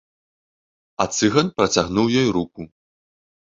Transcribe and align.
А 1.05 1.07
цыган 1.19 1.47
працягнуў 1.59 2.07
ёй 2.25 2.29
руку. 2.41 2.61